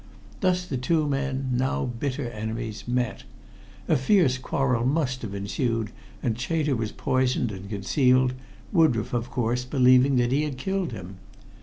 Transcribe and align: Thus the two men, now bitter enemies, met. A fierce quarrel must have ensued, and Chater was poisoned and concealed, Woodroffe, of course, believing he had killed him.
Thus 0.39 0.65
the 0.65 0.79
two 0.79 1.07
men, 1.07 1.51
now 1.53 1.85
bitter 1.85 2.27
enemies, 2.31 2.87
met. 2.87 3.23
A 3.87 3.95
fierce 3.95 4.39
quarrel 4.39 4.83
must 4.83 5.21
have 5.21 5.35
ensued, 5.35 5.91
and 6.23 6.35
Chater 6.39 6.75
was 6.75 6.91
poisoned 6.91 7.51
and 7.51 7.69
concealed, 7.69 8.33
Woodroffe, 8.73 9.13
of 9.13 9.29
course, 9.29 9.63
believing 9.63 10.17
he 10.17 10.41
had 10.41 10.57
killed 10.57 10.91
him. 10.91 11.17